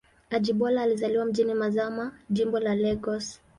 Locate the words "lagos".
2.75-3.39